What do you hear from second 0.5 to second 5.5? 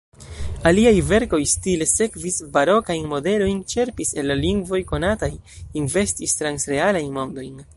Aliaj verkoj stile sekvis barokajn modelojn; ĉerpis el la lingvoj konataj,